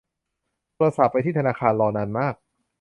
[0.73, 2.35] โทรศัพท์ไปที่ธนาคาร รอนานมาก